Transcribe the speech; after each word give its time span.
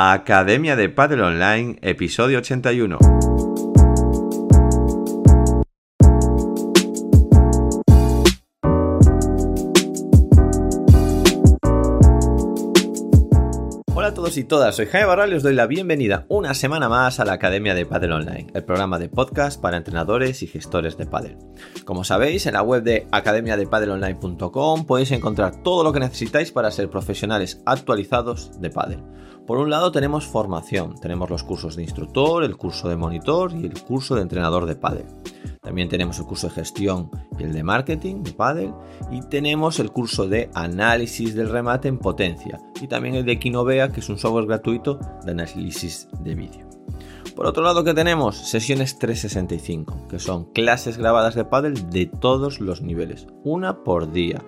Academia 0.00 0.76
de 0.76 0.88
Padel 0.88 1.22
Online, 1.22 1.76
episodio 1.82 2.38
81. 2.38 3.47
Y 14.36 14.44
todas, 14.44 14.76
soy 14.76 14.86
Jaime 14.86 15.06
Barral 15.06 15.32
y 15.32 15.36
os 15.36 15.42
doy 15.42 15.54
la 15.54 15.66
bienvenida 15.66 16.26
una 16.28 16.52
semana 16.52 16.90
más 16.90 17.18
a 17.18 17.24
la 17.24 17.32
Academia 17.32 17.74
de 17.74 17.86
Padel 17.86 18.12
Online, 18.12 18.48
el 18.52 18.62
programa 18.62 18.98
de 18.98 19.08
podcast 19.08 19.58
para 19.58 19.78
entrenadores 19.78 20.42
y 20.42 20.46
gestores 20.46 20.98
de 20.98 21.06
padel. 21.06 21.38
Como 21.86 22.04
sabéis, 22.04 22.44
en 22.46 22.52
la 22.52 22.62
web 22.62 22.82
de 22.82 23.06
academiadepadelonline.com 23.10 24.84
podéis 24.84 25.12
encontrar 25.12 25.62
todo 25.62 25.82
lo 25.82 25.92
que 25.92 26.00
necesitáis 26.00 26.52
para 26.52 26.70
ser 26.70 26.90
profesionales 26.90 27.62
actualizados 27.64 28.60
de 28.60 28.68
padel. 28.68 29.02
Por 29.46 29.56
un 29.56 29.70
lado 29.70 29.92
tenemos 29.92 30.26
formación, 30.26 30.96
tenemos 31.00 31.30
los 31.30 31.42
cursos 31.42 31.74
de 31.76 31.84
instructor, 31.84 32.44
el 32.44 32.58
curso 32.58 32.90
de 32.90 32.96
monitor 32.96 33.52
y 33.54 33.64
el 33.64 33.80
curso 33.82 34.14
de 34.14 34.22
entrenador 34.22 34.66
de 34.66 34.76
pádel. 34.76 35.06
También 35.68 35.90
tenemos 35.90 36.18
el 36.18 36.24
curso 36.24 36.48
de 36.48 36.54
gestión 36.54 37.10
y 37.38 37.42
el 37.42 37.52
de 37.52 37.62
marketing 37.62 38.22
de 38.22 38.32
pádel 38.32 38.72
y 39.10 39.20
tenemos 39.20 39.78
el 39.80 39.90
curso 39.90 40.26
de 40.26 40.48
análisis 40.54 41.34
del 41.34 41.50
remate 41.50 41.88
en 41.88 41.98
potencia 41.98 42.58
y 42.80 42.86
también 42.86 43.16
el 43.16 43.26
de 43.26 43.38
Kinovea, 43.38 43.92
que 43.92 44.00
es 44.00 44.08
un 44.08 44.16
software 44.16 44.46
gratuito 44.46 44.98
de 45.26 45.32
análisis 45.32 46.08
de 46.20 46.34
vídeo. 46.34 46.66
Por 47.36 47.44
otro 47.44 47.62
lado, 47.62 47.84
que 47.84 47.92
tenemos? 47.92 48.38
Sesiones 48.38 48.98
365, 48.98 50.06
que 50.08 50.18
son 50.18 50.46
clases 50.54 50.96
grabadas 50.96 51.34
de 51.34 51.44
pádel 51.44 51.90
de 51.90 52.06
todos 52.06 52.60
los 52.60 52.80
niveles, 52.80 53.26
una 53.44 53.84
por 53.84 54.10
día, 54.10 54.42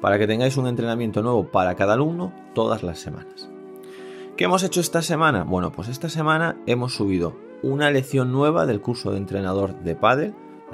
para 0.00 0.18
que 0.18 0.26
tengáis 0.26 0.56
un 0.56 0.68
entrenamiento 0.68 1.22
nuevo 1.22 1.50
para 1.50 1.74
cada 1.74 1.92
alumno 1.92 2.32
todas 2.54 2.82
las 2.82 2.98
semanas. 2.98 3.50
¿Qué 4.38 4.44
hemos 4.44 4.62
hecho 4.62 4.80
esta 4.80 5.02
semana? 5.02 5.44
Bueno, 5.44 5.70
pues 5.70 5.88
esta 5.88 6.08
semana 6.08 6.56
hemos 6.64 6.94
subido 6.94 7.36
una 7.62 7.90
lección 7.90 8.32
nueva 8.32 8.64
del 8.64 8.80
curso 8.80 9.10
de 9.10 9.18
entrenador 9.18 9.82
de 9.82 9.94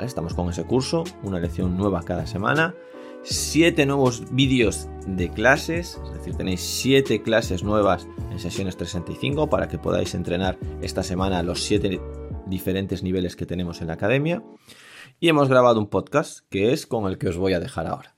Estamos 0.01 0.35
con 0.35 0.49
ese 0.49 0.65
curso, 0.65 1.05
una 1.23 1.41
lección 1.41 1.77
nueva 1.77 2.03
cada 2.03 2.27
semana. 2.27 2.75
Siete 3.23 3.85
nuevos 3.85 4.23
vídeos 4.31 4.89
de 5.07 5.29
clases, 5.29 6.01
es 6.05 6.13
decir, 6.13 6.37
tenéis 6.37 6.61
siete 6.61 7.23
clases 7.23 7.65
nuevas 7.65 8.07
en 8.31 8.39
sesiones 8.39 8.77
365 8.77 9.51
para 9.51 9.69
que 9.69 9.79
podáis 9.79 10.15
entrenar 10.15 10.59
esta 10.81 11.03
semana 11.03 11.43
los 11.43 11.63
siete 11.63 12.01
diferentes 12.47 13.03
niveles 13.03 13.37
que 13.37 13.47
tenemos 13.47 13.81
en 13.81 13.89
la 13.89 13.95
academia. 13.95 14.43
Y 15.21 15.29
hemos 15.29 15.49
grabado 15.49 15.81
un 15.81 15.89
podcast 15.89 16.41
que 16.49 16.73
es 16.73 16.87
con 16.87 17.07
el 17.07 17.19
que 17.19 17.29
os 17.29 17.37
voy 17.37 17.53
a 17.55 17.61
dejar 17.61 17.87
ahora. 17.87 18.18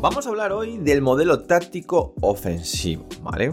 Vamos 0.00 0.26
a 0.26 0.28
hablar 0.28 0.52
hoy 0.52 0.78
del 0.78 1.02
modelo 1.02 1.40
táctico 1.40 2.14
ofensivo, 2.20 3.04
¿vale? 3.20 3.52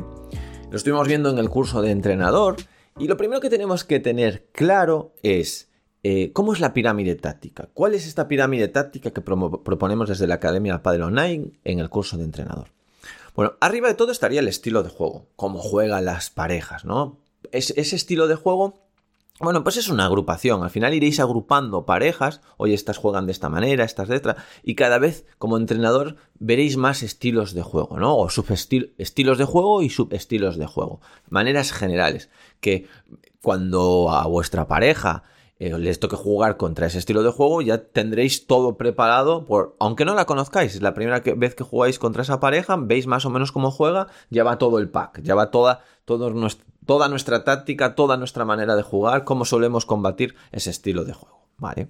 Lo 0.70 0.78
estuvimos 0.78 1.08
viendo 1.08 1.32
en 1.32 1.40
el 1.40 1.50
curso 1.50 1.82
de 1.82 1.90
entrenador 1.90 2.58
y 3.00 3.08
lo 3.08 3.18
primero 3.18 3.42
que 3.42 3.50
tenemos 3.50 3.84
que 3.84 4.00
tener 4.00 4.46
claro 4.52 5.16
es 5.24 5.72
eh, 6.04 6.32
cómo 6.34 6.54
es 6.54 6.60
la 6.60 6.72
pirámide 6.72 7.16
táctica. 7.16 7.70
¿Cuál 7.74 7.96
es 7.96 8.06
esta 8.06 8.28
pirámide 8.28 8.68
táctica 8.68 9.10
que 9.10 9.22
proponemos 9.22 10.08
desde 10.08 10.28
la 10.28 10.36
Academia 10.36 10.84
Padel 10.84 11.02
Online 11.02 11.52
en 11.64 11.80
el 11.80 11.90
curso 11.90 12.16
de 12.16 12.26
entrenador? 12.26 12.68
Bueno, 13.36 13.54
arriba 13.60 13.88
de 13.88 13.96
todo 13.96 14.12
estaría 14.12 14.40
el 14.40 14.48
estilo 14.48 14.84
de 14.84 14.90
juego, 14.90 15.26
cómo 15.36 15.58
juegan 15.58 16.06
las 16.06 16.30
parejas, 16.30 16.86
¿no? 16.86 17.18
ese 17.52 17.96
estilo 17.96 18.28
de 18.28 18.36
juego 18.36 18.85
bueno, 19.40 19.64
pues 19.64 19.76
es 19.76 19.90
una 19.90 20.06
agrupación. 20.06 20.64
Al 20.64 20.70
final 20.70 20.94
iréis 20.94 21.20
agrupando 21.20 21.86
parejas. 21.86 22.42
Hoy 22.56 22.74
estas 22.74 22.98
juegan 22.98 23.26
de 23.26 23.34
esta 23.34 23.50
manera, 23.50 23.84
estas 23.84 24.08
de 24.08 24.16
otra. 24.16 24.38
Y 24.64 24.76
cada 24.76 24.98
vez, 24.98 25.26
como 25.38 25.58
entrenador, 25.58 26.16
veréis 26.40 26.78
más 26.78 27.04
estilos 27.04 27.54
de 27.54 27.62
juego, 27.62 28.00
¿no? 28.00 28.16
O 28.18 28.30
subestilos 28.30 29.38
de 29.38 29.46
juego 29.46 29.82
y 29.82 29.90
subestilos 29.90 30.58
de 30.58 30.68
juego. 30.68 31.02
Maneras 31.30 31.74
generales. 31.74 32.30
Que 32.62 32.88
cuando 33.42 34.10
a 34.10 34.26
vuestra 34.28 34.68
pareja 34.68 35.24
eh, 35.58 35.78
les 35.78 36.00
toque 36.00 36.18
jugar 36.18 36.58
contra 36.58 36.88
ese 36.88 36.98
estilo 37.00 37.24
de 37.24 37.32
juego, 37.32 37.62
ya 37.62 37.78
tendréis 37.78 38.46
todo 38.46 38.76
preparado. 38.76 39.46
Por, 39.46 39.76
aunque 39.80 40.04
no 40.04 40.14
la 40.14 40.26
conozcáis, 40.26 40.76
es 40.76 40.82
la 40.82 40.94
primera 40.94 41.22
vez 41.22 41.56
que 41.56 41.64
jugáis 41.64 41.98
contra 41.98 42.24
esa 42.24 42.40
pareja, 42.40 42.76
veis 42.78 43.08
más 43.08 43.26
o 43.26 43.30
menos 43.30 43.52
cómo 43.52 43.72
juega, 43.72 44.08
ya 44.30 44.44
va 44.44 44.58
todo 44.58 44.80
el 44.80 44.90
pack, 44.90 45.22
ya 45.22 45.36
va 45.36 45.52
toda, 45.52 45.84
toda 46.06 47.08
nuestra 47.08 47.44
táctica, 47.44 47.96
toda 47.96 48.18
nuestra 48.18 48.44
manera 48.44 48.76
de 48.76 48.84
jugar, 48.84 49.24
cómo 49.24 49.46
solemos 49.46 49.86
combatir 49.86 50.36
ese 50.52 50.72
estilo 50.72 51.06
de 51.06 51.14
juego, 51.14 51.48
¿vale? 51.58 51.90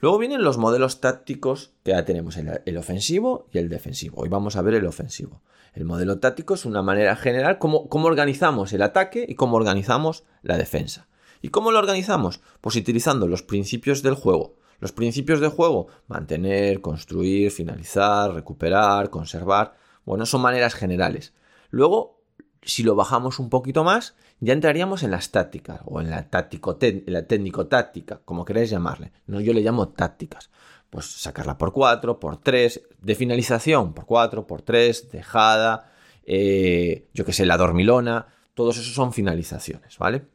Luego 0.00 0.16
vienen 0.16 0.42
los 0.42 0.56
modelos 0.56 1.00
tácticos 1.00 1.72
que 1.82 1.90
ya 1.90 2.06
tenemos, 2.06 2.38
el, 2.38 2.76
ofensivo 2.78 3.46
y 3.52 3.58
el 3.58 3.68
defensivo. 3.68 4.22
Hoy 4.22 4.30
vamos 4.30 4.56
a 4.56 4.62
ver 4.62 4.72
el 4.72 4.86
ofensivo. 4.86 5.42
El 5.74 5.84
modelo 5.84 6.18
táctico 6.18 6.54
es 6.54 6.64
una 6.64 6.80
manera 6.80 7.14
general 7.16 7.58
cómo, 7.58 7.88
cómo 7.90 8.06
organizamos 8.06 8.72
el 8.72 8.80
ataque 8.80 9.26
y 9.28 9.34
cómo 9.34 9.58
organizamos 9.58 10.24
la 10.42 10.56
defensa. 10.56 11.09
¿Y 11.40 11.48
cómo 11.48 11.72
lo 11.72 11.78
organizamos? 11.78 12.40
Pues 12.60 12.76
utilizando 12.76 13.26
los 13.26 13.42
principios 13.42 14.02
del 14.02 14.14
juego. 14.14 14.56
Los 14.78 14.92
principios 14.92 15.40
de 15.40 15.48
juego, 15.48 15.88
mantener, 16.06 16.80
construir, 16.80 17.50
finalizar, 17.50 18.32
recuperar, 18.32 19.10
conservar, 19.10 19.74
bueno, 20.04 20.24
son 20.24 20.40
maneras 20.40 20.74
generales. 20.74 21.34
Luego 21.70 22.20
si 22.62 22.82
lo 22.82 22.94
bajamos 22.94 23.38
un 23.38 23.48
poquito 23.48 23.84
más, 23.84 24.14
ya 24.40 24.52
entraríamos 24.52 25.02
en 25.02 25.10
las 25.10 25.30
tácticas 25.30 25.80
o 25.84 26.00
en 26.00 26.10
la, 26.10 26.28
técnico-táctica, 27.26 28.20
como 28.24 28.44
queráis 28.44 28.70
llamarle. 28.70 29.12
No, 29.26 29.40
yo 29.40 29.52
le 29.52 29.62
llamo 29.62 29.88
tácticas. 29.88 30.50
Pues 30.90 31.06
sacarla 31.06 31.56
por 31.56 31.72
4, 31.72 32.18
por 32.18 32.38
3, 32.38 32.82
de 33.00 33.14
finalización 33.14 33.94
por 33.94 34.06
4, 34.06 34.46
por 34.46 34.62
3, 34.62 35.10
dejada, 35.10 35.92
eh, 36.24 37.08
yo 37.14 37.24
que 37.24 37.32
sé, 37.32 37.46
la 37.46 37.56
dormilona, 37.56 38.26
todos 38.54 38.76
esos 38.76 38.94
son 38.94 39.12
finalizaciones, 39.12 39.96
¿vale? 39.98 40.26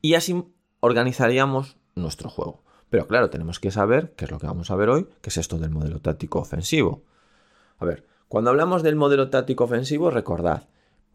Y 0.00 0.14
así 0.14 0.44
organizaríamos 0.80 1.76
nuestro 1.94 2.30
juego. 2.30 2.62
Pero 2.88 3.06
claro, 3.06 3.30
tenemos 3.30 3.60
que 3.60 3.70
saber, 3.70 4.14
qué 4.16 4.24
es 4.24 4.30
lo 4.30 4.38
que 4.38 4.46
vamos 4.46 4.70
a 4.70 4.76
ver 4.76 4.88
hoy, 4.88 5.08
que 5.20 5.30
es 5.30 5.36
esto 5.36 5.58
del 5.58 5.70
modelo 5.70 6.00
táctico 6.00 6.40
ofensivo. 6.40 7.04
A 7.78 7.84
ver, 7.84 8.06
cuando 8.28 8.50
hablamos 8.50 8.82
del 8.82 8.96
modelo 8.96 9.30
táctico 9.30 9.64
ofensivo, 9.64 10.10
recordad, 10.10 10.64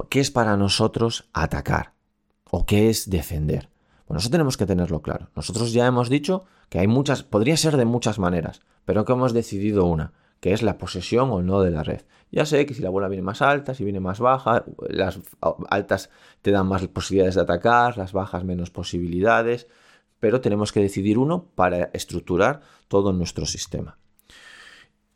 ¿Qué 0.10 0.20
es 0.20 0.32
para 0.32 0.58
nosotros 0.58 1.30
atacar? 1.34 1.94
¿O 2.50 2.66
qué 2.66 2.90
es 2.90 3.10
defender? 3.10 3.70
Bueno, 4.08 4.20
eso 4.20 4.30
tenemos 4.30 4.58
que 4.58 4.66
tenerlo 4.66 5.02
claro. 5.02 5.30
Nosotros 5.36 5.74
ya 5.74 5.88
hemos 5.88 6.10
dicho 6.10 6.46
que 6.70 6.80
hay 6.80 6.88
muchas, 6.88 7.24
podría 7.24 7.58
ser 7.58 7.78
de 7.78 7.86
muchas 7.86 8.20
maneras, 8.20 8.62
pero 8.84 9.06
que 9.06 9.14
hemos 9.14 9.34
decidido 9.34 9.86
una, 9.86 10.14
que 10.40 10.54
es 10.54 10.62
la 10.62 10.78
posesión 10.78 11.32
o 11.32 11.42
no 11.42 11.62
de 11.62 11.72
la 11.72 11.84
red. 11.84 12.02
Ya 12.32 12.46
sé 12.46 12.66
que 12.66 12.74
si 12.74 12.82
la 12.82 12.90
bola 12.90 13.08
viene 13.08 13.24
más 13.24 13.42
alta, 13.42 13.74
si 13.74 13.84
viene 13.84 14.00
más 14.00 14.20
baja, 14.20 14.66
las 14.90 15.20
altas 15.70 16.10
te 16.42 16.52
dan 16.52 16.68
más 16.68 16.86
posibilidades 16.88 17.36
de 17.36 17.42
atacar, 17.42 17.98
las 17.98 18.14
bajas 18.14 18.44
menos 18.44 18.72
posibilidades, 18.72 19.68
pero 20.20 20.42
tenemos 20.42 20.72
que 20.72 20.82
decidir 20.82 21.18
uno 21.18 21.46
para 21.56 21.90
estructurar 21.94 22.62
todo 22.88 23.14
nuestro 23.14 23.46
sistema. 23.46 23.98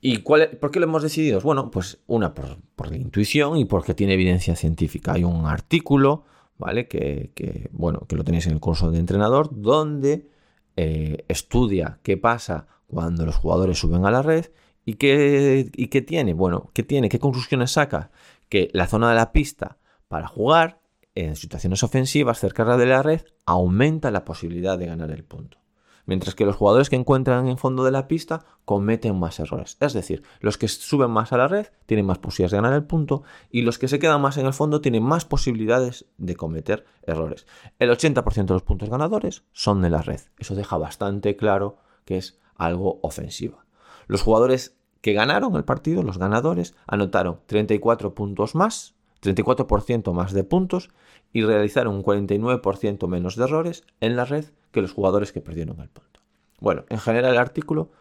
¿Y 0.02 0.20
por 0.20 0.72
qué 0.72 0.80
lo 0.80 0.86
hemos 0.86 1.04
decidido? 1.04 1.42
Bueno, 1.42 1.72
pues 1.72 2.00
una 2.08 2.34
por, 2.34 2.58
la 2.90 2.96
intuición 2.96 3.58
y 3.58 3.66
porque 3.66 3.94
tiene 3.94 4.14
evidencia 4.14 4.56
científica. 4.56 5.14
Hay 5.14 5.26
un 5.26 5.46
artículo, 5.46 6.24
¿vale? 6.58 6.88
Que, 6.88 7.70
bueno, 7.74 8.06
que 8.08 8.16
lo 8.16 8.24
tenéis 8.24 8.48
en 8.48 8.54
el 8.54 8.60
curso 8.62 8.92
de 8.92 9.00
entrenador, 9.00 9.50
donde 9.52 10.30
eh, 10.78 11.26
estudia 11.28 12.00
qué 12.02 12.16
pasa 12.16 12.68
cuando 12.88 13.26
los 13.26 13.36
jugadores 13.36 13.78
suben 13.78 14.06
a 14.06 14.12
la 14.12 14.22
red 14.22 14.46
y 14.90 14.96
qué, 14.96 15.70
y 15.76 15.88
qué 15.90 16.02
tiene. 16.02 16.34
Bueno, 16.34 16.72
¿qué 16.74 16.82
tiene? 16.82 17.10
¿Qué 17.10 17.20
conclusiones 17.20 17.72
saca? 17.72 18.10
Que 18.50 18.72
la 18.74 18.88
zona 18.88 19.10
de 19.10 19.16
la 19.16 19.32
pista 19.32 19.78
para 20.08 20.28
jugar 20.28 20.82
en 21.14 21.36
situaciones 21.36 21.84
ofensivas 21.84 22.40
cerca 22.40 22.76
de 22.76 22.88
la 22.88 23.04
red 23.04 23.22
aumenta 23.46 24.10
la 24.10 24.26
posibilidad 24.26 24.80
de 24.80 24.88
ganar 24.88 25.12
el 25.12 25.24
punto 25.24 25.60
mientras 26.08 26.34
que 26.34 26.44
los 26.44 26.56
jugadores 26.56 26.90
que 26.90 26.96
encuentran 26.96 27.48
en 27.48 27.60
fondo 27.60 27.84
de 27.84 27.92
la 27.92 28.08
pista 28.08 28.44
cometen 28.66 29.20
más 29.20 29.40
errores. 29.40 29.78
Es 29.80 29.94
decir, 29.94 30.24
los 30.40 30.58
que 30.58 30.68
suben 30.68 31.12
más 31.12 31.32
a 31.34 31.38
la 31.38 31.48
red 31.48 31.68
tienen 31.86 32.08
más 32.08 32.18
posibilidades 32.18 32.52
de 32.54 32.58
ganar 32.58 32.74
el 32.74 32.84
punto 32.84 33.22
y 33.52 33.62
los 33.62 33.78
que 33.78 33.88
se 33.88 34.00
quedan 34.00 34.20
más 34.20 34.38
en 34.38 34.48
el 34.48 34.54
fondo 34.54 34.82
tienen 34.82 35.04
más 35.04 35.26
posibilidades 35.26 36.08
de 36.18 36.36
cometer 36.36 36.84
errores. 37.04 37.46
El 37.78 37.92
80% 37.92 38.46
de 38.48 38.54
los 38.54 38.64
puntos 38.64 38.90
ganadores 38.90 39.44
son 39.52 39.84
de 39.84 39.92
la 39.92 40.02
red. 40.02 40.22
Eso 40.40 40.56
deja 40.56 40.78
bastante 40.78 41.36
claro 41.36 41.78
que 42.06 42.18
es 42.18 42.40
algo 42.56 43.00
ofensivo. 43.04 43.60
Los 44.08 44.24
jugadores 44.24 44.79
que 45.02 45.14
ganaron 45.14 45.56
el 45.56 45.64
partido, 45.64 46.04
los 46.04 46.18
ganadores, 46.18 46.76
anotaron 46.88 47.40
34 47.46 48.14
puntos 48.14 48.56
más, 48.56 48.96
34% 49.22 50.14
más 50.14 50.34
de 50.34 50.44
puntos 50.44 50.90
y 51.34 51.44
realizaron 51.44 51.96
un 51.96 52.04
49% 52.04 53.08
menos 53.08 53.36
de 53.36 53.44
errores 53.44 53.84
en 54.00 54.16
la 54.16 54.26
red 54.26 54.46
que 54.72 54.82
los 54.82 54.94
jugadores 54.94 55.32
que 55.32 55.42
perdieron 55.42 55.80
el 55.80 55.90
punto. 55.90 56.20
Bueno, 56.60 56.86
en 56.90 57.00
general 57.00 57.34
el 57.34 57.40
artículo 57.40 57.92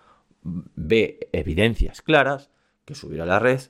ve 0.42 1.28
evidencias 1.32 2.02
claras 2.02 2.50
que 2.84 2.94
subir 2.94 3.20
a 3.20 3.26
la 3.26 3.38
red 3.38 3.60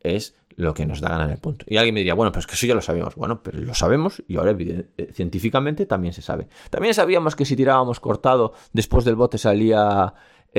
es 0.00 0.36
lo 0.56 0.72
que 0.72 0.86
nos 0.86 1.00
da 1.00 1.10
ganar 1.10 1.30
el 1.30 1.38
punto. 1.38 1.66
Y 1.68 1.76
alguien 1.76 1.94
me 1.94 2.00
diría, 2.00 2.14
bueno, 2.14 2.32
pues 2.32 2.46
que 2.46 2.54
eso 2.54 2.66
ya 2.66 2.74
lo 2.74 2.80
sabemos. 2.80 3.14
Bueno, 3.14 3.42
pero 3.42 3.58
lo 3.58 3.74
sabemos 3.74 4.22
y 4.26 4.36
ahora 4.36 4.56
eh, 4.58 5.12
científicamente 5.12 5.84
también 5.84 6.14
se 6.14 6.22
sabe. 6.22 6.48
También 6.70 6.94
sabíamos 6.94 7.36
que 7.36 7.44
si 7.44 7.56
tirábamos 7.56 8.00
cortado, 8.00 8.54
después 8.72 9.04
del 9.04 9.16
bote 9.16 9.36
salía 9.36 10.14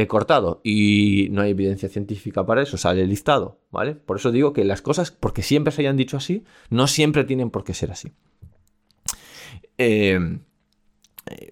cortado 0.06 0.62
y 0.64 1.30
no 1.32 1.42
hay 1.42 1.52
evidencia 1.52 1.90
científica 1.90 2.46
para 2.46 2.62
eso, 2.62 2.78
sale 2.78 3.08
listado, 3.08 3.62
¿vale? 3.72 3.96
Por 3.96 4.18
eso 4.18 4.32
digo 4.32 4.54
que 4.54 4.64
las 4.64 4.84
cosas, 4.84 5.10
porque 5.10 5.42
siempre 5.42 5.72
se 5.72 5.82
hayan 5.82 5.98
dicho 5.98 6.18
así, 6.18 6.44
no 6.70 6.86
siempre 6.86 7.24
tienen 7.24 7.50
por 7.50 7.64
qué 7.64 7.74
ser 7.74 7.90
así. 7.90 8.12
Eh, 9.80 10.40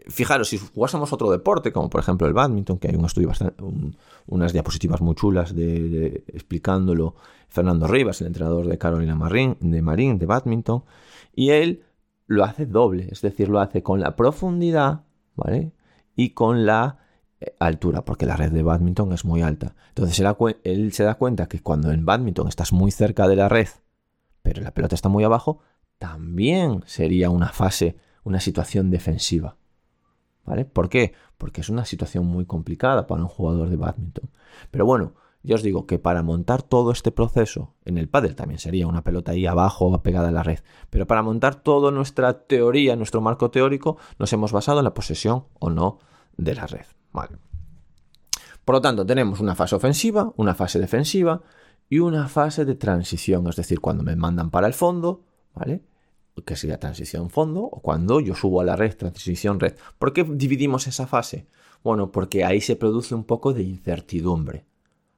fijaros, 0.08 0.50
si 0.50 0.58
jugásemos 0.58 1.12
otro 1.12 1.32
deporte, 1.32 1.72
como 1.72 1.90
por 1.90 2.02
ejemplo 2.02 2.28
el 2.28 2.34
badminton, 2.34 2.78
que 2.78 2.90
hay 2.90 2.96
un 2.96 3.06
estudio 3.06 3.30
bastante, 3.30 3.64
unas 4.28 4.54
diapositivas 4.54 5.02
muy 5.02 5.16
chulas 5.16 5.56
de, 5.56 6.24
explicándolo 6.28 7.16
Fernando 7.50 7.88
Rivas, 7.88 8.22
el 8.22 8.28
entrenador 8.28 8.68
de 8.68 8.78
Carolina 8.78 9.16
Marín, 9.16 9.58
de 9.60 9.82
Marín, 9.82 10.18
de 10.18 10.26
badminton, 10.26 10.84
y 11.34 11.50
él 11.50 11.84
lo 12.28 12.44
hace 12.44 12.66
doble, 12.66 13.08
es 13.12 13.22
decir, 13.22 13.50
lo 13.50 13.60
hace 13.60 13.84
con 13.84 14.00
la 14.00 14.16
profundidad, 14.16 15.04
¿vale? 15.36 15.72
Y 16.16 16.32
con 16.32 16.66
la 16.66 17.05
altura, 17.60 18.06
porque 18.06 18.26
la 18.26 18.38
red 18.38 18.52
de 18.52 18.64
badminton 18.64 19.14
es 19.14 19.26
muy 19.26 19.42
alta. 19.42 19.76
Entonces 19.90 20.20
él, 20.20 20.58
él 20.64 20.94
se 20.94 21.04
da 21.04 21.16
cuenta 21.16 21.48
que 21.48 21.62
cuando 21.62 21.92
en 21.92 22.06
badminton 22.06 22.48
estás 22.48 22.74
muy 22.74 22.92
cerca 22.92 23.28
de 23.28 23.36
la 23.36 23.50
red, 23.50 23.68
pero 24.42 24.62
la 24.62 24.72
pelota 24.72 24.96
está 24.96 25.10
muy 25.10 25.24
abajo, 25.24 25.60
también 25.98 26.84
sería 26.86 27.30
una 27.30 27.50
fase, 27.50 27.98
una 28.24 28.40
situación 28.40 28.92
defensiva. 28.92 29.58
¿Vale? 30.46 30.66
¿Por 30.66 30.90
qué? 30.90 31.14
Porque 31.38 31.62
es 31.62 31.70
una 31.70 31.86
situación 31.86 32.26
muy 32.28 32.46
complicada 32.46 33.08
para 33.08 33.24
un 33.24 33.28
jugador 33.28 33.70
de 33.70 33.78
badminton. 33.78 34.30
Pero 34.70 34.86
bueno, 34.86 35.14
yo 35.42 35.56
os 35.56 35.64
digo 35.64 35.88
que 35.88 35.98
para 35.98 36.22
montar 36.22 36.62
todo 36.62 36.92
este 36.92 37.12
proceso, 37.12 37.74
en 37.84 37.98
el 37.98 38.10
pádel 38.10 38.36
también 38.36 38.60
sería 38.60 38.88
una 38.88 39.04
pelota 39.04 39.32
ahí 39.32 39.46
abajo 39.46 40.02
pegada 40.04 40.30
a 40.30 40.32
la 40.32 40.44
red, 40.44 40.60
pero 40.90 41.08
para 41.08 41.24
montar 41.24 41.56
toda 41.56 41.92
nuestra 41.92 42.46
teoría, 42.46 42.96
nuestro 42.96 43.22
marco 43.22 43.52
teórico, 43.52 43.98
nos 44.20 44.32
hemos 44.34 44.52
basado 44.52 44.80
en 44.80 44.86
la 44.86 44.94
posesión 44.94 45.46
o 45.60 45.70
no 45.70 46.00
de 46.38 46.56
la 46.56 46.68
red. 46.68 46.86
Por 48.64 48.76
lo 48.76 48.82
tanto, 48.82 49.06
tenemos 49.06 49.40
una 49.40 49.56
fase 49.56 49.76
ofensiva, 49.76 50.34
una 50.38 50.56
fase 50.56 50.80
defensiva 50.80 51.42
y 51.90 52.00
una 52.00 52.28
fase 52.28 52.66
de 52.66 52.76
transición, 52.76 53.48
es 53.48 53.56
decir, 53.56 53.80
cuando 53.80 54.04
me 54.04 54.16
mandan 54.16 54.50
para 54.50 54.68
el 54.68 54.74
fondo, 54.74 55.24
¿vale? 55.54 55.84
que 56.44 56.56
sería 56.56 56.80
transición 56.80 57.30
fondo, 57.30 57.62
o 57.62 57.82
cuando 57.82 58.20
yo 58.20 58.36
subo 58.36 58.60
a 58.60 58.66
la 58.66 58.76
red, 58.76 58.96
transición 58.96 59.60
red. 59.60 59.76
¿Por 59.98 60.12
qué 60.12 60.24
dividimos 60.24 60.88
esa 60.88 61.08
fase? 61.08 61.48
Bueno, 61.84 62.12
porque 62.12 62.44
ahí 62.44 62.60
se 62.60 62.76
produce 62.76 63.16
un 63.16 63.24
poco 63.24 63.54
de 63.54 63.64
incertidumbre. 63.64 64.66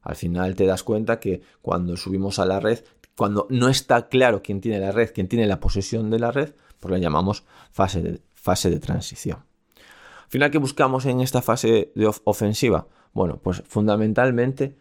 Al 0.02 0.16
final 0.16 0.56
te 0.56 0.66
das 0.66 0.84
cuenta 0.84 1.20
que 1.20 1.42
cuando 1.62 1.98
subimos 1.98 2.40
a 2.40 2.46
la 2.46 2.60
red, 2.60 2.84
cuando 3.16 3.48
no 3.50 3.68
está 3.68 4.10
claro 4.10 4.44
quién 4.44 4.62
tiene 4.62 4.80
la 4.80 4.92
red, 4.92 5.12
quién 5.14 5.28
tiene 5.28 5.48
la 5.48 5.60
posesión 5.60 6.10
de 6.12 6.20
la 6.20 6.32
red, 6.32 6.54
pues 6.80 6.92
la 6.92 7.00
llamamos 7.00 7.46
fase 7.72 8.22
fase 8.36 8.70
de 8.70 8.80
transición. 8.80 9.40
Al 10.28 10.32
final, 10.32 10.52
¿qué 10.52 10.58
buscamos 10.58 11.06
en 11.06 11.22
esta 11.22 11.42
fase 11.42 11.94
de 11.96 12.12
ofensiva? 12.26 12.90
Bueno, 13.14 13.40
pues 13.42 13.64
fundamentalmente 13.66 14.76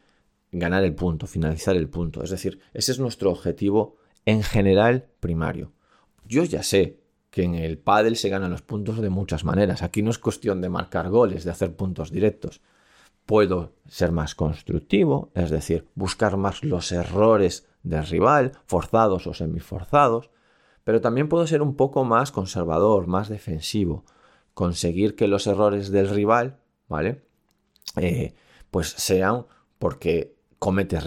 ganar 0.50 0.82
el 0.82 0.93
punto, 0.93 1.28
finalizar 1.28 1.76
el 1.76 1.88
punto. 1.88 2.25
Es 2.25 2.31
decir, 2.31 2.58
ese 2.75 2.90
es 2.90 2.98
nuestro 2.98 3.31
objetivo 3.31 3.94
en 4.25 4.43
general 4.43 5.06
primario. 5.20 5.70
Yo 6.26 6.43
ya 6.43 6.64
sé 6.64 6.98
que 7.31 7.44
en 7.44 7.54
el 7.54 7.78
pádel 7.78 8.16
se 8.16 8.28
ganan 8.28 8.50
los 8.50 8.62
puntos 8.62 9.00
de 9.00 9.08
muchas 9.08 9.44
maneras. 9.44 9.82
Aquí 9.84 10.02
no 10.02 10.10
es 10.10 10.19
cuestión 10.19 10.60
de 10.60 10.69
marcar 10.69 11.10
goles, 11.10 11.44
de 11.44 11.52
hacer 11.52 11.76
puntos 11.76 12.10
directos. 12.10 12.60
Puedo 13.25 13.75
ser 13.87 14.10
más 14.10 14.34
constructivo, 14.34 15.31
es 15.37 15.50
decir, 15.50 15.87
buscar 15.94 16.37
más 16.37 16.64
los 16.64 16.90
errores 16.90 17.69
del 17.84 18.04
rival, 18.04 18.50
forzados 18.66 19.28
o 19.28 19.32
semiforzados, 19.32 20.31
pero 20.82 21.00
también 21.00 21.28
puedo 21.28 21.46
ser 21.46 21.62
un 21.62 21.76
poco 21.76 22.02
más 22.02 22.32
conservador, 22.32 23.06
más 23.06 23.28
defensivo, 23.28 24.04
conseguir 24.56 25.16
que 25.16 25.28
los 25.28 25.46
errores 25.46 25.90
del 25.90 26.08
rival, 26.08 26.56
¿vale? 26.88 27.20
Eh, 27.98 28.32
pues 28.70 28.88
sean 28.88 29.44
porque 29.78 30.34
comete, 30.58 30.98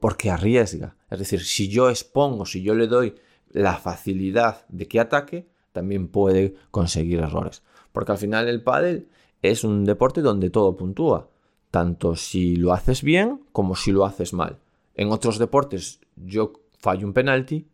porque 0.00 0.30
arriesga. 0.30 0.96
Es 1.10 1.18
decir, 1.18 1.44
si 1.44 1.68
yo 1.68 1.90
expongo, 1.90 2.46
si 2.46 2.62
yo 2.62 2.74
le 2.74 2.86
doy 2.86 3.14
la 3.50 3.74
facilidad 3.76 4.66
de 4.68 4.88
que 4.88 4.98
ataque, 4.98 5.46
también 5.72 6.08
puede 6.08 6.54
conseguir 6.70 7.18
errores. 7.18 7.62
Porque 7.92 8.12
al 8.12 8.18
final 8.18 8.48
el 8.48 8.62
pádel 8.62 9.10
es 9.42 9.62
un 9.62 9.84
deporte 9.84 10.22
donde 10.22 10.48
todo 10.48 10.74
puntúa, 10.74 11.28
tanto 11.70 12.16
si 12.16 12.56
lo 12.56 12.72
haces 12.72 13.02
bien 13.02 13.42
como 13.52 13.76
si 13.76 13.92
lo 13.92 14.06
haces 14.06 14.32
mal. 14.32 14.58
En 14.94 15.12
otros 15.12 15.38
deportes 15.38 16.00
yo 16.16 16.54
fallo 16.78 17.06
un 17.06 17.12
penalti 17.12 17.68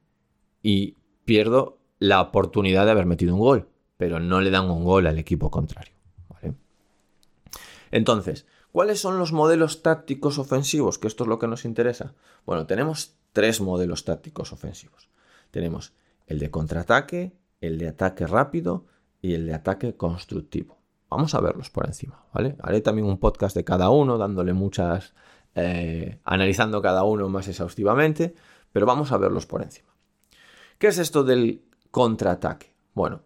y 0.65 0.97
pierdo 1.25 1.79
la 2.01 2.21
oportunidad 2.21 2.87
de 2.87 2.91
haber 2.91 3.07
metido 3.07 3.35
un 3.35 3.41
gol, 3.41 3.69
pero 3.97 4.21
no 4.21 4.41
le 4.41 4.51
dan 4.51 4.71
un 4.71 4.85
gol 4.85 5.07
al 5.07 5.19
equipo 5.19 5.51
contrario. 5.51 5.95
Entonces, 7.93 8.47
¿cuáles 8.73 9.01
son 9.01 9.19
los 9.19 9.33
modelos 9.33 9.83
tácticos 9.83 10.39
ofensivos? 10.39 10.99
Que 10.99 11.07
esto 11.07 11.25
es 11.25 11.29
lo 11.29 11.39
que 11.39 11.47
nos 11.47 11.65
interesa. 11.65 12.15
Bueno, 12.45 12.67
tenemos 12.67 13.17
tres 13.33 13.61
modelos 13.61 14.05
tácticos 14.05 14.53
ofensivos. 14.53 15.11
Tenemos 15.51 15.93
el 16.27 16.39
de 16.39 16.51
contraataque, 16.51 17.37
el 17.61 17.79
de 17.79 17.89
ataque 17.89 18.27
rápido 18.27 18.87
y 19.21 19.35
el 19.35 19.47
de 19.47 19.55
ataque 19.55 19.95
constructivo. 19.95 20.79
Vamos 21.11 21.35
a 21.35 21.41
verlos 21.41 21.69
por 21.69 21.87
encima, 21.87 22.25
¿vale? 22.33 22.57
Haré 22.61 22.81
también 22.81 23.07
un 23.07 23.19
podcast 23.19 23.55
de 23.55 23.65
cada 23.65 23.91
uno, 23.91 24.17
dándole 24.17 24.55
muchas, 24.55 25.13
eh, 25.55 26.19
analizando 26.25 26.81
cada 26.81 27.05
uno 27.05 27.29
más 27.29 27.49
exhaustivamente, 27.49 28.35
pero 28.73 28.87
vamos 28.87 29.13
a 29.13 29.19
verlos 29.19 29.45
por 29.45 29.63
encima. 29.63 29.91
¿Qué 30.79 30.87
es 30.87 30.97
esto 30.97 31.23
del 31.23 31.67
contraataque? 31.91 32.73
Bueno, 32.95 33.21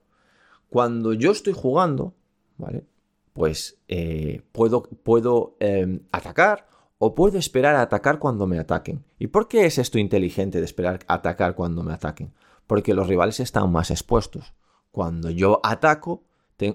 cuando 0.68 1.12
yo 1.12 1.30
estoy 1.32 1.52
jugando, 1.52 2.14
¿vale? 2.58 2.84
Pues 3.32 3.78
eh, 3.88 4.42
puedo, 4.52 4.82
puedo 4.82 5.56
em, 5.60 6.00
atacar 6.12 6.66
o 6.98 7.14
puedo 7.14 7.38
esperar 7.38 7.76
a 7.76 7.82
atacar 7.82 8.18
cuando 8.18 8.46
me 8.46 8.58
ataquen. 8.58 9.04
¿Y 9.18 9.26
por 9.28 9.48
qué 9.48 9.66
es 9.66 9.78
esto 9.78 9.98
inteligente 9.98 10.58
de 10.58 10.64
esperar 10.64 11.00
a 11.06 11.14
atacar 11.14 11.54
cuando 11.54 11.82
me 11.82 11.92
ataquen? 11.92 12.32
Porque 12.66 12.94
los 12.94 13.06
rivales 13.06 13.40
están 13.40 13.70
más 13.70 13.90
expuestos. 13.90 14.54
Cuando 14.90 15.30
yo 15.30 15.60
ataco, 15.62 16.24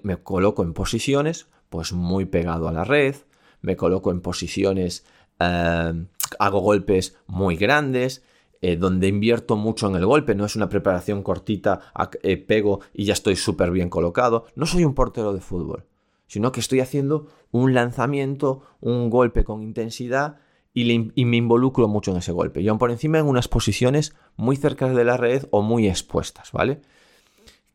me 0.03 0.17
coloco 0.17 0.63
en 0.63 0.73
posiciones 0.73 1.47
pues 1.71 1.93
muy 1.93 2.25
pegado 2.25 2.67
a 2.67 2.73
la 2.73 2.83
red, 2.83 3.15
me 3.61 3.77
coloco 3.77 4.11
en 4.11 4.19
posiciones, 4.19 5.05
eh, 5.39 6.05
hago 6.37 6.59
golpes 6.59 7.17
muy 7.27 7.55
grandes, 7.55 8.23
eh, 8.61 8.77
donde 8.77 9.07
invierto 9.07 9.55
mucho 9.55 9.87
en 9.87 9.95
el 9.95 10.05
golpe, 10.05 10.35
no 10.35 10.45
es 10.45 10.55
una 10.55 10.69
preparación 10.69 11.23
cortita, 11.23 11.81
eh, 12.23 12.37
pego 12.37 12.81
y 12.93 13.05
ya 13.05 13.13
estoy 13.13 13.35
súper 13.35 13.71
bien 13.71 13.89
colocado. 13.89 14.45
No 14.55 14.65
soy 14.65 14.85
un 14.85 14.93
portero 14.93 15.33
de 15.33 15.41
fútbol 15.41 15.85
sino 16.31 16.53
que 16.53 16.61
estoy 16.61 16.79
haciendo 16.79 17.27
un 17.51 17.73
lanzamiento, 17.73 18.61
un 18.79 19.09
golpe 19.09 19.43
con 19.43 19.61
intensidad 19.61 20.37
y, 20.73 20.85
me 21.25 21.35
involucro 21.35 21.89
mucho 21.89 22.11
en 22.11 22.17
ese 22.19 22.31
golpe. 22.31 22.63
Yo 22.63 22.77
por 22.77 22.89
encima 22.89 23.19
en 23.19 23.25
unas 23.25 23.49
posiciones 23.49 24.15
muy 24.37 24.55
cerca 24.55 24.87
de 24.87 25.03
la 25.03 25.17
red 25.17 25.47
o 25.51 25.61
muy 25.61 25.89
expuestas, 25.89 26.53
¿vale? 26.53 26.79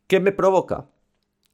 ¿Qué 0.06 0.20
me 0.20 0.32
provoca? 0.32 0.88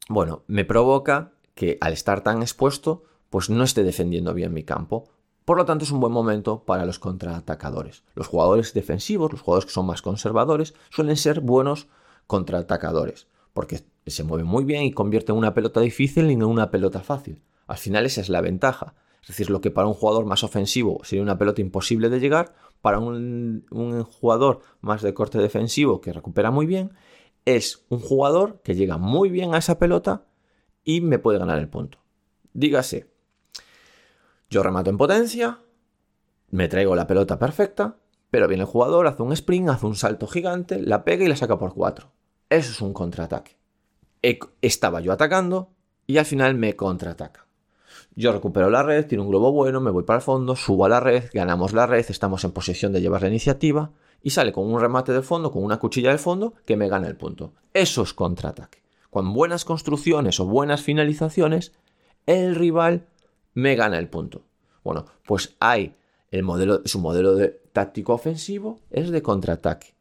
Bueno, 0.09 0.45
me 0.47 0.65
provoca 0.65 1.33
que 1.57 1.77
al 1.81 1.93
estar 1.93 2.23
tan 2.23 2.41
expuesto, 2.41 3.03
pues 3.31 3.51
no 3.51 3.65
esté 3.65 3.83
defendiendo 3.83 4.33
bien 4.33 4.53
mi 4.53 4.63
campo. 4.63 5.09
Por 5.53 5.59
lo 5.59 5.67
tanto, 5.67 5.85
es 5.85 5.91
un 5.91 6.01
buen 6.01 6.15
momento 6.15 6.65
para 6.65 6.87
los 6.87 6.99
contraatacadores. 6.99 8.05
Los 8.15 8.27
jugadores 8.27 8.73
defensivos, 8.73 9.33
los 9.33 9.43
jugadores 9.43 9.67
que 9.67 9.73
son 9.73 9.85
más 9.85 10.01
conservadores, 10.01 10.73
suelen 10.89 11.19
ser 11.19 11.41
buenos 11.41 11.89
contraatacadores, 12.27 13.29
porque 13.53 13.85
se 14.07 14.25
mueve 14.25 14.45
muy 14.45 14.65
bien 14.65 14.85
y 14.85 14.93
convierte 14.93 15.31
una 15.31 15.53
pelota 15.53 15.81
difícil 15.81 16.31
en 16.31 16.43
una 16.43 16.71
pelota 16.71 17.01
fácil. 17.01 17.43
Al 17.67 17.77
final 17.77 18.07
esa 18.07 18.23
es 18.23 18.31
la 18.31 18.41
ventaja. 18.41 18.95
Es 19.21 19.29
decir, 19.29 19.51
lo 19.51 19.61
que 19.61 19.71
para 19.71 19.87
un 19.87 19.93
jugador 19.93 20.25
más 20.25 20.43
ofensivo 20.43 21.01
sería 21.05 21.23
una 21.23 21.37
pelota 21.37 21.61
imposible 21.61 22.09
de 22.09 22.21
llegar, 22.21 22.55
para 22.81 22.99
un, 22.99 23.67
un 23.71 24.05
jugador 24.05 24.61
más 24.81 25.03
de 25.03 25.13
corte 25.13 25.37
defensivo 25.37 26.01
que 26.01 26.15
recupera 26.15 26.51
muy 26.51 26.65
bien, 26.65 26.93
es 27.45 27.85
un 27.91 28.01
jugador 28.01 28.63
que 28.63 28.75
llega 28.75 28.97
muy 28.97 29.29
bien 29.29 29.55
a 29.55 29.59
esa 29.59 29.79
pelota 29.79 30.25
y 30.83 31.03
me 31.03 31.19
puede 31.19 31.39
ganar 31.39 31.59
el 31.59 31.69
punto. 31.69 31.99
Dígase, 32.55 33.12
yo 34.53 34.63
remato 34.63 34.91
en 34.91 34.99
potencia, 34.99 35.59
me 36.51 36.69
traigo 36.69 36.95
la 36.95 37.07
pelota 37.07 37.39
perfecta, 37.39 37.97
pero 38.31 38.47
viene 38.47 38.63
el 38.63 38.69
jugador, 38.69 39.07
hace 39.07 39.23
un 39.23 39.33
sprint, 39.33 39.71
hace 39.71 39.87
un 39.87 39.97
salto 39.97 40.27
gigante, 40.27 40.81
la 40.81 41.05
pega 41.05 41.25
y 41.25 41.29
la 41.29 41.37
saca 41.37 41.59
por 41.59 41.75
4. 41.75 42.11
Eso 42.51 42.71
es 42.71 42.81
un 42.81 42.93
contraataque 42.93 43.63
estaba 44.61 45.01
yo 45.01 45.13
atacando 45.13 45.71
y 46.07 46.19
al 46.19 46.25
final 46.25 46.55
me 46.55 46.77
contraataca. 46.77 47.47
Yo 48.15 48.33
recupero 48.33 48.71
la 48.71 48.83
red, 48.83 49.07
tiro 49.07 49.23
un 49.23 49.29
globo 49.29 49.53
bueno, 49.53 49.81
me 49.81 49.91
voy 49.91 50.05
para 50.05 50.19
el 50.19 50.23
fondo, 50.23 50.55
subo 50.55 50.85
a 50.85 50.89
la 50.89 51.01
red, 51.01 51.25
ganamos 51.33 51.73
la 51.73 51.87
red, 51.87 52.05
estamos 52.09 52.45
en 52.45 52.53
posesión 52.53 52.93
de 52.93 53.01
llevar 53.01 53.23
la 53.23 53.29
iniciativa 53.29 53.91
y 54.23 54.31
sale 54.31 54.53
con 54.53 54.73
un 54.73 54.81
remate 54.81 55.13
del 55.13 55.23
fondo, 55.23 55.51
con 55.51 55.65
una 55.65 55.79
cuchilla 55.79 56.11
del 56.11 56.19
fondo 56.19 56.55
que 56.65 56.77
me 56.77 56.89
gana 56.89 57.09
el 57.09 57.17
punto. 57.17 57.55
Eso 57.73 58.03
es 58.03 58.13
contraataque. 58.13 58.83
Con 59.11 59.33
buenas 59.33 59.65
construcciones 59.65 60.41
o 60.41 60.47
buenas 60.47 60.83
finalizaciones, 60.83 61.73
el 62.27 62.55
rival 62.55 63.07
me 63.55 63.75
gana 63.75 63.99
el 63.99 64.09
punto. 64.09 64.43
Bueno, 64.83 65.07
pues 65.27 65.57
hay 65.61 65.95
el 66.31 66.43
modelo, 66.43 66.83
es 66.85 66.95
un 66.95 67.03
modelo 67.03 67.37
táctico 67.73 68.15
ofensivo 68.15 68.81
es 68.91 69.11
de 69.11 69.23
contraataque. 69.23 69.95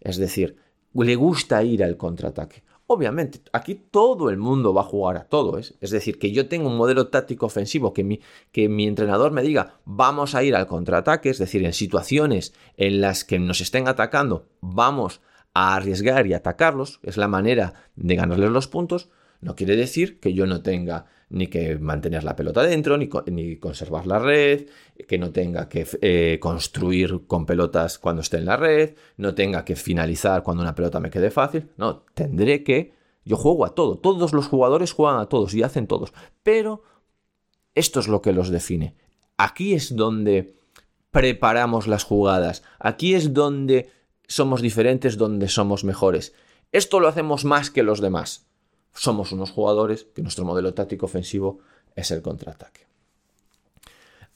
Es 0.00 0.16
decir, 0.16 0.56
le 0.94 1.16
gusta 1.16 1.62
ir 1.62 1.84
al 1.84 1.96
contraataque. 1.96 2.62
Obviamente, 2.86 3.40
aquí 3.52 3.74
todo 3.74 4.28
el 4.28 4.36
mundo 4.36 4.74
va 4.74 4.82
a 4.82 4.84
jugar 4.84 5.16
a 5.16 5.24
todo. 5.24 5.56
Es, 5.56 5.74
es 5.80 5.90
decir, 5.90 6.18
que 6.18 6.32
yo 6.32 6.48
tengo 6.48 6.68
un 6.68 6.76
modelo 6.76 7.08
táctico 7.08 7.46
ofensivo, 7.46 7.92
que 7.92 8.04
mi, 8.04 8.20
que 8.50 8.68
mi 8.68 8.86
entrenador 8.86 9.32
me 9.32 9.42
diga, 9.42 9.80
vamos 9.84 10.34
a 10.34 10.42
ir 10.42 10.54
al 10.54 10.66
contraataque, 10.66 11.30
es 11.30 11.38
decir, 11.38 11.64
en 11.64 11.72
situaciones 11.72 12.54
en 12.76 13.00
las 13.00 13.24
que 13.24 13.38
nos 13.38 13.60
estén 13.60 13.88
atacando, 13.88 14.46
vamos 14.60 15.20
a 15.54 15.74
arriesgar 15.74 16.26
y 16.26 16.34
atacarlos, 16.34 17.00
es 17.02 17.16
la 17.16 17.28
manera 17.28 17.74
de 17.96 18.16
ganarles 18.16 18.50
los 18.50 18.68
puntos, 18.68 19.10
no 19.42 19.56
quiere 19.56 19.76
decir 19.76 20.20
que 20.20 20.32
yo 20.32 20.46
no 20.46 20.62
tenga 20.62 21.06
ni 21.28 21.48
que 21.48 21.78
mantener 21.78 22.24
la 22.24 22.36
pelota 22.36 22.62
dentro, 22.62 22.96
ni, 22.96 23.56
conservar 23.56 24.06
la 24.06 24.18
red, 24.18 24.68
que 25.08 25.18
no 25.18 25.32
tenga 25.32 25.68
que 25.68 25.86
eh, 26.00 26.38
construir 26.40 27.26
con 27.26 27.44
pelotas 27.44 27.98
cuando 27.98 28.22
esté 28.22 28.36
en 28.36 28.44
la 28.44 28.56
red, 28.56 28.94
no 29.16 29.34
tenga 29.34 29.64
que 29.64 29.74
finalizar 29.74 30.42
cuando 30.42 30.62
una 30.62 30.74
pelota 30.74 31.00
me 31.00 31.10
quede 31.10 31.30
fácil. 31.30 31.70
No, 31.76 32.04
tendré 32.14 32.62
que... 32.62 32.94
Yo 33.24 33.36
juego 33.36 33.64
a 33.64 33.74
todo, 33.76 33.98
todos 33.98 34.32
los 34.32 34.48
jugadores 34.48 34.92
juegan 34.92 35.20
a 35.20 35.26
todos 35.26 35.54
y 35.54 35.62
hacen 35.62 35.86
todos, 35.86 36.12
pero 36.42 36.82
esto 37.76 38.00
es 38.00 38.08
lo 38.08 38.20
que 38.20 38.32
los 38.32 38.50
define. 38.50 38.96
Aquí 39.36 39.74
es 39.74 39.94
donde 39.94 40.56
preparamos 41.12 41.86
las 41.86 42.02
jugadas, 42.02 42.64
aquí 42.80 43.14
es 43.14 43.32
donde 43.32 43.90
somos 44.26 44.60
diferentes, 44.60 45.16
donde 45.18 45.46
somos 45.46 45.84
mejores. 45.84 46.34
Esto 46.72 46.98
lo 46.98 47.06
hacemos 47.06 47.44
más 47.44 47.70
que 47.70 47.84
los 47.84 48.00
demás 48.00 48.51
somos 48.94 49.32
unos 49.32 49.50
jugadores 49.50 50.04
que 50.14 50.22
nuestro 50.22 50.44
modelo 50.44 50.74
táctico 50.74 51.06
ofensivo 51.06 51.60
es 51.94 52.10
el 52.10 52.22
contraataque. 52.22 52.86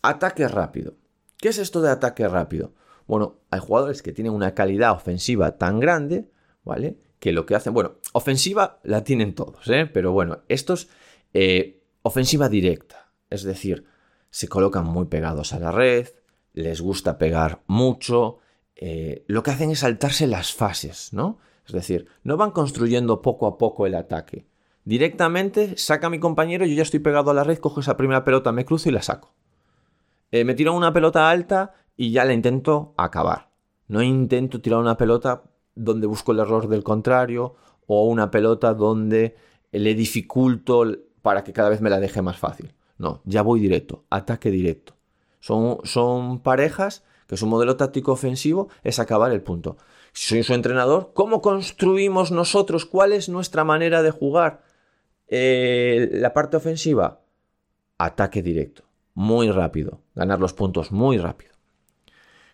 Ataque 0.03 0.47
rápido. 0.49 0.95
¿Qué 1.39 1.49
es 1.49 1.59
esto 1.59 1.83
de 1.83 1.91
ataque 1.91 2.27
rápido? 2.29 2.73
Bueno, 3.07 3.37
hay 3.51 3.61
jugadores 3.61 4.03
que 4.03 4.13
tienen 4.13 4.33
una 4.33 4.55
calidad 4.55 4.93
ofensiva 4.93 5.59
tan 5.59 5.81
grande, 5.81 6.31
¿vale? 6.65 6.99
Que 7.19 7.33
lo 7.33 7.47
que 7.47 7.55
hacen, 7.55 7.73
bueno, 7.75 7.97
ofensiva 8.13 8.81
la 8.83 9.05
tienen 9.05 9.35
todos, 9.35 9.69
¿eh? 9.69 9.87
Pero 9.87 10.13
bueno, 10.13 10.41
estos, 10.49 10.89
eh, 11.33 11.83
ofensiva 12.03 12.49
directa, 12.49 13.11
es 13.31 13.43
decir, 13.43 13.85
se 14.31 14.49
colocan 14.49 14.85
muy 14.85 15.07
pegados 15.07 15.53
a 15.53 15.59
la 15.59 15.73
red, 15.73 16.09
les 16.53 16.81
gusta 16.81 17.19
pegar 17.19 17.63
mucho, 17.67 18.39
eh, 18.75 19.25
lo 19.27 19.43
que 19.43 19.51
hacen 19.51 19.71
es 19.71 19.81
saltarse 19.81 20.27
las 20.27 20.53
fases, 20.53 21.13
¿no? 21.13 21.39
Es 21.67 21.73
decir, 21.73 22.07
no 22.23 22.37
van 22.37 22.53
construyendo 22.53 23.23
poco 23.23 23.47
a 23.47 23.59
poco 23.59 23.87
el 23.87 23.95
ataque. 23.95 24.47
Directamente 24.85 25.77
saca 25.77 26.07
a 26.07 26.11
mi 26.11 26.21
compañero, 26.21 26.65
yo 26.65 26.75
ya 26.75 26.83
estoy 26.83 27.01
pegado 27.01 27.31
a 27.31 27.35
la 27.35 27.43
red, 27.43 27.59
cojo 27.59 27.81
esa 27.81 27.97
primera 27.97 28.25
pelota, 28.25 28.53
me 28.53 28.65
cruzo 28.65 28.89
y 28.89 28.93
la 28.93 29.03
saco. 29.03 29.35
Eh, 30.31 30.45
me 30.45 30.55
tiro 30.55 30.73
una 30.75 30.93
pelota 30.93 31.29
alta 31.29 31.75
y 31.97 32.13
ya 32.13 32.25
la 32.25 32.33
intento 32.33 32.95
acabar. 32.97 33.51
No 33.89 34.03
intento 34.03 34.61
tirar 34.61 34.79
una 34.81 34.97
pelota 34.97 35.43
donde 35.75 36.07
busco 36.07 36.33
el 36.33 36.39
error 36.39 36.69
del 36.69 36.85
contrario 36.85 37.57
o 37.87 38.07
una 38.07 38.31
pelota 38.31 38.75
donde 38.75 39.37
le 39.73 39.95
dificulto 39.95 40.85
para 41.23 41.43
que 41.43 41.53
cada 41.53 41.69
vez 41.69 41.81
me 41.81 41.91
la 41.91 42.01
deje 42.01 42.23
más 42.23 42.39
fácil. 42.39 42.73
No, 42.99 43.23
ya 43.25 43.43
voy 43.43 43.61
directo, 43.61 44.05
ataque 44.11 44.51
directo. 44.51 44.95
Son, 45.41 45.79
son 45.85 46.41
parejas 46.41 47.05
que 47.27 47.37
su 47.37 47.47
modelo 47.47 47.77
táctico 47.77 48.13
ofensivo 48.13 48.69
es 48.83 48.99
acabar 48.99 49.33
el 49.33 49.43
punto. 49.43 49.77
Si 50.13 50.29
soy 50.29 50.43
su 50.43 50.55
entrenador, 50.55 51.13
¿cómo 51.15 51.43
construimos 51.43 52.31
nosotros? 52.31 52.87
¿Cuál 52.87 53.13
es 53.13 53.29
nuestra 53.29 53.65
manera 53.65 54.03
de 54.03 54.11
jugar? 54.11 54.63
Eh, 55.29 56.09
la 56.13 56.33
parte 56.33 56.57
ofensiva, 56.57 57.21
ataque 57.99 58.43
directo, 58.43 58.85
muy 59.15 59.51
rápido, 59.51 60.03
ganar 60.15 60.39
los 60.39 60.53
puntos 60.53 60.93
muy 60.93 61.19
rápido. 61.19 61.53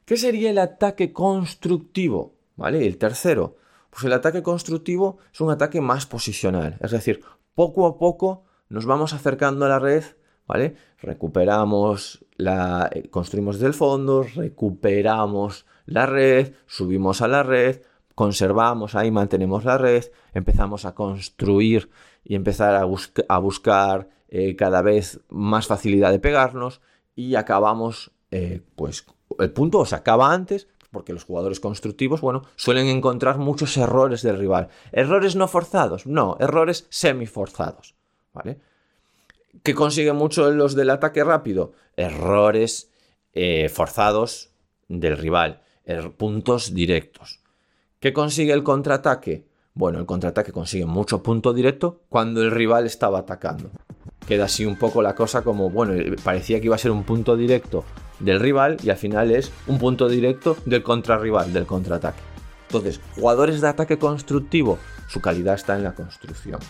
¿Qué 0.04 0.16
sería 0.16 0.50
el 0.50 0.58
ataque 0.58 1.12
constructivo? 1.12 2.34
¿Vale? 2.56 2.86
El 2.86 2.98
tercero, 2.98 3.56
pues 3.90 4.04
el 4.04 4.12
ataque 4.12 4.42
constructivo 4.42 5.18
es 5.32 5.40
un 5.40 5.50
ataque 5.50 5.80
más 5.80 6.06
posicional, 6.06 6.78
es 6.80 6.90
decir, 6.90 7.20
poco 7.54 7.86
a 7.86 7.98
poco 7.98 8.44
nos 8.68 8.86
vamos 8.86 9.12
acercando 9.12 9.66
a 9.66 9.68
la 9.68 9.78
red, 9.78 10.02
¿vale? 10.46 10.76
Recuperamos 11.00 12.24
la 12.36 12.90
eh, 12.92 13.08
construimos 13.08 13.56
desde 13.56 13.68
el 13.68 13.74
fondo, 13.74 14.22
recuperamos 14.22 15.66
la 15.86 16.06
red, 16.06 16.52
subimos 16.66 17.22
a 17.22 17.28
la 17.28 17.42
red, 17.42 17.82
conservamos 18.14 18.94
ahí, 18.94 19.10
mantenemos 19.10 19.64
la 19.64 19.78
red, 19.78 20.04
empezamos 20.34 20.84
a 20.84 20.94
construir 20.94 21.90
y 22.24 22.34
empezar 22.34 22.74
a, 22.74 23.38
buscar 23.38 24.08
eh, 24.28 24.54
cada 24.56 24.82
vez 24.82 25.20
más 25.28 25.66
facilidad 25.66 26.12
de 26.12 26.18
pegarnos 26.18 26.80
y 27.14 27.34
acabamos, 27.34 28.12
eh, 28.30 28.62
pues 28.76 29.06
el 29.38 29.52
punto 29.52 29.84
se 29.84 29.96
acaba 29.96 30.32
antes 30.32 30.68
porque 30.90 31.14
los 31.14 31.24
jugadores 31.24 31.58
constructivos, 31.58 32.20
bueno, 32.20 32.42
suelen 32.54 32.86
encontrar 32.86 33.38
muchos 33.38 33.76
errores 33.78 34.22
del 34.22 34.38
rival. 34.38 34.68
Errores 34.92 35.34
no 35.34 35.48
forzados, 35.48 36.06
no, 36.06 36.36
errores 36.38 36.86
semi-forzados, 36.90 37.96
¿vale? 38.34 38.60
¿Qué 39.62 39.74
consiguen 39.74 40.16
mucho 40.16 40.50
los 40.50 40.74
del 40.74 40.90
ataque 40.90 41.22
rápido? 41.22 41.72
Errores 41.96 42.90
eh, 43.34 43.68
forzados 43.68 44.50
del 44.88 45.18
rival, 45.18 45.62
er, 45.84 46.10
puntos 46.12 46.74
directos. 46.74 47.40
¿Qué 48.00 48.12
consigue 48.12 48.52
el 48.52 48.62
contraataque? 48.62 49.46
Bueno, 49.74 49.98
el 49.98 50.06
contraataque 50.06 50.52
consigue 50.52 50.86
mucho 50.86 51.22
punto 51.22 51.52
directo 51.52 52.02
cuando 52.08 52.42
el 52.42 52.50
rival 52.50 52.86
estaba 52.86 53.20
atacando. 53.20 53.70
Queda 54.26 54.44
así 54.44 54.64
un 54.64 54.76
poco 54.76 55.02
la 55.02 55.14
cosa 55.14 55.42
como, 55.42 55.70
bueno, 55.70 55.94
parecía 56.24 56.58
que 56.60 56.66
iba 56.66 56.74
a 56.74 56.78
ser 56.78 56.90
un 56.90 57.04
punto 57.04 57.36
directo 57.36 57.84
del 58.20 58.40
rival 58.40 58.76
y 58.82 58.90
al 58.90 58.96
final 58.96 59.30
es 59.30 59.52
un 59.66 59.78
punto 59.78 60.08
directo 60.08 60.56
del 60.64 60.82
contrarrival, 60.82 61.52
del 61.52 61.66
contraataque. 61.66 62.22
Entonces, 62.68 63.00
jugadores 63.16 63.60
de 63.60 63.68
ataque 63.68 63.98
constructivo, 63.98 64.78
su 65.08 65.20
calidad 65.20 65.54
está 65.54 65.76
en 65.76 65.84
la 65.84 65.94
construcción. 65.94 66.60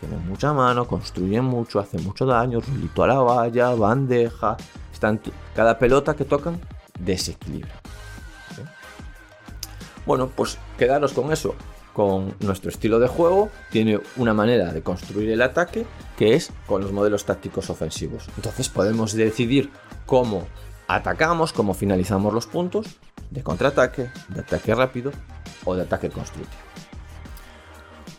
Tienen 0.00 0.28
mucha 0.28 0.52
mano, 0.52 0.86
construyen 0.86 1.44
mucho, 1.44 1.80
hacen 1.80 2.04
mucho 2.04 2.24
daño, 2.24 2.60
rulito 2.60 3.02
a 3.02 3.08
la 3.08 3.18
valla, 3.18 3.74
bandeja, 3.74 4.56
cada 5.54 5.78
pelota 5.78 6.14
que 6.14 6.24
tocan 6.24 6.60
desequilibra. 6.98 7.72
Bueno, 10.06 10.28
pues 10.28 10.58
quedaros 10.78 11.12
con 11.12 11.32
eso, 11.32 11.54
con 11.92 12.34
nuestro 12.40 12.70
estilo 12.70 12.98
de 12.98 13.08
juego, 13.08 13.50
tiene 13.70 14.00
una 14.16 14.32
manera 14.32 14.72
de 14.72 14.82
construir 14.82 15.30
el 15.30 15.42
ataque 15.42 15.84
que 16.16 16.34
es 16.34 16.50
con 16.66 16.80
los 16.80 16.92
modelos 16.92 17.24
tácticos 17.24 17.70
ofensivos. 17.70 18.28
Entonces 18.36 18.68
podemos 18.68 19.12
decidir 19.12 19.70
cómo 20.06 20.46
atacamos, 20.86 21.52
cómo 21.52 21.74
finalizamos 21.74 22.32
los 22.32 22.46
puntos 22.46 22.86
de 23.30 23.42
contraataque, 23.42 24.10
de 24.28 24.40
ataque 24.40 24.74
rápido 24.74 25.12
o 25.64 25.74
de 25.74 25.82
ataque 25.82 26.08
constructivo. 26.08 26.62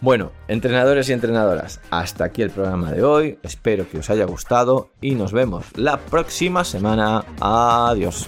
Bueno, 0.02 0.32
entrenadores 0.48 1.10
y 1.10 1.14
entrenadoras, 1.14 1.82
hasta 1.90 2.24
aquí 2.24 2.42
el 2.42 2.52
programa 2.52 2.92
de 2.92 3.04
hoy. 3.04 3.38
Espero 3.44 3.90
que 3.90 4.00
os 4.00 4.10
haya 4.10 4.26
gustado 4.26 4.90
y 5.02 5.16
nos 5.16 5.34
vemos 5.34 5.66
la 5.76 5.98
próxima 5.98 6.64
semana. 6.64 7.26
Adiós. 7.42 8.28